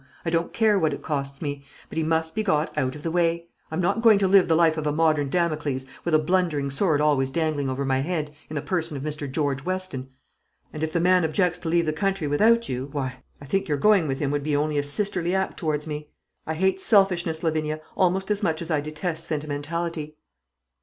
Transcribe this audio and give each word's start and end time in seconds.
I 0.25 0.31
don't 0.31 0.51
care 0.51 0.79
what 0.79 0.95
it 0.95 1.03
costs 1.03 1.43
me; 1.43 1.63
but 1.87 1.95
he 1.95 2.03
must 2.03 2.33
be 2.33 2.41
got 2.41 2.75
out 2.75 2.95
of 2.95 3.03
the 3.03 3.11
way. 3.11 3.45
I'm 3.69 3.79
not 3.79 4.01
going 4.01 4.17
to 4.17 4.27
live 4.27 4.47
the 4.47 4.55
life 4.55 4.75
of 4.75 4.87
a 4.87 4.91
modern 4.91 5.29
Damocles, 5.29 5.85
with 6.03 6.15
a 6.15 6.17
blundering 6.17 6.71
sword 6.71 6.99
always 6.99 7.29
dangling 7.29 7.69
over 7.69 7.85
my 7.85 7.99
head, 7.99 8.33
in 8.49 8.55
the 8.55 8.63
person 8.63 8.97
of 8.97 9.03
Mr. 9.03 9.31
George 9.31 9.63
Weston. 9.63 10.09
And 10.73 10.83
if 10.83 10.91
the 10.91 10.99
man 10.99 11.23
objects 11.23 11.59
to 11.59 11.69
leave 11.69 11.85
the 11.85 11.93
country 11.93 12.25
without 12.25 12.67
you, 12.67 12.89
why, 12.91 13.17
I 13.39 13.45
think 13.45 13.67
your 13.67 13.77
going 13.77 14.07
with 14.07 14.17
him 14.17 14.31
would 14.31 14.41
be 14.41 14.55
only 14.55 14.79
a 14.79 14.83
sisterly 14.83 15.35
act 15.35 15.57
towards 15.57 15.85
me. 15.85 16.09
I 16.47 16.55
hate 16.55 16.81
selfishness, 16.81 17.43
Lavinia, 17.43 17.79
almost 17.95 18.31
as 18.31 18.41
much 18.41 18.59
as 18.63 18.71
I 18.71 18.81
detest 18.81 19.25
sentimentality." 19.27 20.17